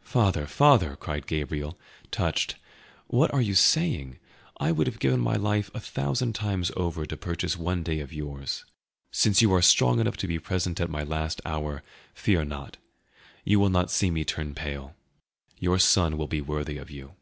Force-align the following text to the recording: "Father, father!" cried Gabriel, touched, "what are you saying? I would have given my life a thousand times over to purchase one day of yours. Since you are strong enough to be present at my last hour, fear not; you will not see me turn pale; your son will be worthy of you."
"Father, 0.00 0.46
father!" 0.46 0.96
cried 0.96 1.26
Gabriel, 1.26 1.78
touched, 2.10 2.56
"what 3.08 3.30
are 3.34 3.42
you 3.42 3.52
saying? 3.54 4.18
I 4.56 4.72
would 4.72 4.86
have 4.86 4.98
given 4.98 5.20
my 5.20 5.36
life 5.36 5.70
a 5.74 5.80
thousand 5.80 6.34
times 6.34 6.72
over 6.74 7.04
to 7.04 7.14
purchase 7.14 7.58
one 7.58 7.82
day 7.82 8.00
of 8.00 8.10
yours. 8.10 8.64
Since 9.10 9.42
you 9.42 9.52
are 9.52 9.60
strong 9.60 10.00
enough 10.00 10.16
to 10.16 10.26
be 10.26 10.38
present 10.38 10.80
at 10.80 10.88
my 10.88 11.02
last 11.02 11.42
hour, 11.44 11.82
fear 12.14 12.42
not; 12.42 12.78
you 13.44 13.60
will 13.60 13.68
not 13.68 13.90
see 13.90 14.10
me 14.10 14.24
turn 14.24 14.54
pale; 14.54 14.94
your 15.58 15.78
son 15.78 16.16
will 16.16 16.26
be 16.26 16.40
worthy 16.40 16.78
of 16.78 16.90
you." 16.90 17.12